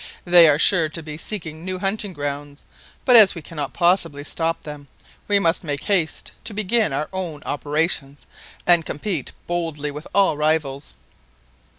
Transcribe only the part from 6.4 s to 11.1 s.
to begin our own operations, and compete boldly with all rivals."